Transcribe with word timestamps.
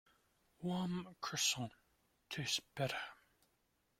Warm 0.63 1.07
Croissant 1.21 1.69
tastes 2.31 2.59
better. 2.75 2.97